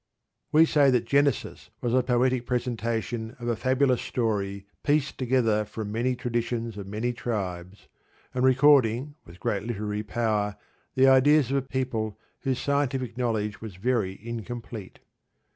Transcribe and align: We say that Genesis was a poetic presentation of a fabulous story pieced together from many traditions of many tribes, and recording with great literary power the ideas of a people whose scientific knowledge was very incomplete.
We 0.51 0.65
say 0.65 0.89
that 0.89 1.05
Genesis 1.05 1.69
was 1.79 1.93
a 1.93 2.01
poetic 2.01 2.47
presentation 2.47 3.35
of 3.39 3.47
a 3.47 3.55
fabulous 3.55 4.01
story 4.01 4.65
pieced 4.81 5.19
together 5.19 5.63
from 5.63 5.91
many 5.91 6.15
traditions 6.15 6.75
of 6.75 6.87
many 6.87 7.13
tribes, 7.13 7.87
and 8.33 8.43
recording 8.43 9.13
with 9.27 9.39
great 9.39 9.61
literary 9.61 10.01
power 10.01 10.57
the 10.95 11.07
ideas 11.07 11.51
of 11.51 11.57
a 11.57 11.61
people 11.61 12.17
whose 12.39 12.57
scientific 12.57 13.15
knowledge 13.15 13.61
was 13.61 13.75
very 13.75 14.19
incomplete. 14.25 14.97